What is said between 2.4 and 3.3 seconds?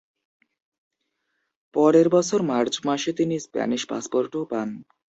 March মাসে